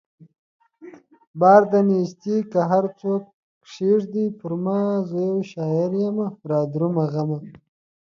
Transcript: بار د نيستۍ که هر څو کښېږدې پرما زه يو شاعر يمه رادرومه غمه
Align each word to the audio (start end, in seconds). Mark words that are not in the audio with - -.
بار 1.39 1.61
د 1.71 1.73
نيستۍ 1.87 2.37
که 2.51 2.59
هر 2.71 2.85
څو 2.99 3.11
کښېږدې 3.63 4.25
پرما 4.39 4.79
زه 5.09 5.19
يو 5.29 5.39
شاعر 5.51 5.91
يمه 6.03 6.27
رادرومه 6.49 7.05
غمه 7.13 7.39